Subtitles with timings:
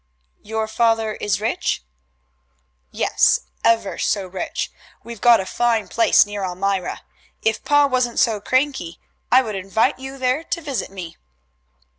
[0.41, 1.83] "Your father is rich?"
[2.89, 4.71] "Yes, ever so rich.
[5.03, 7.03] We've got a fine place near Elmira.
[7.43, 8.99] If pa wasn't so cranky
[9.31, 11.17] I would invite you there to visit me."